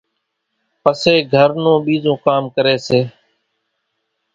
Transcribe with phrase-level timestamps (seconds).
[0.81, 2.99] پسي گھر نون ٻِيزون ڪام ڪري سي